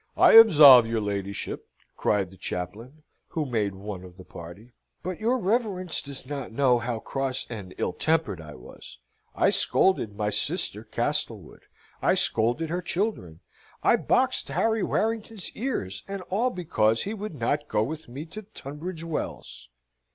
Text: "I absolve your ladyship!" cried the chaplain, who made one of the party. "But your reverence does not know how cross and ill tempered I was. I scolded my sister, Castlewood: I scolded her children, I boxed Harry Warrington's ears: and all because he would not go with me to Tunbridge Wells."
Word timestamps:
"I 0.17 0.31
absolve 0.33 0.87
your 0.87 0.99
ladyship!" 0.99 1.67
cried 1.95 2.31
the 2.31 2.35
chaplain, 2.35 3.03
who 3.27 3.45
made 3.45 3.75
one 3.75 4.03
of 4.03 4.17
the 4.17 4.23
party. 4.23 4.73
"But 5.03 5.19
your 5.19 5.37
reverence 5.37 6.01
does 6.01 6.25
not 6.25 6.51
know 6.51 6.79
how 6.79 6.97
cross 6.97 7.45
and 7.51 7.75
ill 7.77 7.93
tempered 7.93 8.41
I 8.41 8.55
was. 8.55 8.97
I 9.35 9.51
scolded 9.51 10.15
my 10.15 10.31
sister, 10.31 10.83
Castlewood: 10.83 11.65
I 12.01 12.15
scolded 12.15 12.71
her 12.71 12.81
children, 12.81 13.41
I 13.83 13.95
boxed 13.95 14.47
Harry 14.47 14.81
Warrington's 14.81 15.51
ears: 15.51 16.03
and 16.07 16.23
all 16.31 16.49
because 16.49 17.03
he 17.03 17.13
would 17.13 17.35
not 17.35 17.67
go 17.67 17.83
with 17.83 18.07
me 18.09 18.25
to 18.25 18.41
Tunbridge 18.41 19.03
Wells." 19.03 19.69